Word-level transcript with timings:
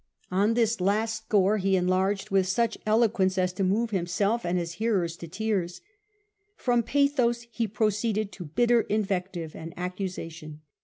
On 0.31 0.55
this 0.55 0.81
last 0.81 1.25
score 1.25 1.57
he 1.59 1.77
en 1.77 1.85
larged 1.85 2.31
with 2.31 2.47
such 2.47 2.75
eloquence 2.87 3.37
as 3.37 3.53
to 3.53 3.63
move 3.63 3.91
himself 3.91 4.43
and 4.43 4.57
his 4.57 4.71
hearers 4.81 5.15
to 5.17 5.27
tears. 5.27 5.81
From 6.55 6.81
pathos 6.81 7.45
he 7.51 7.67
proceeded 7.67 8.31
to 8.31 8.45
bitter 8.45 8.81
invective 8.81 9.55
and 9.55 9.75
accusation. 9.77 10.61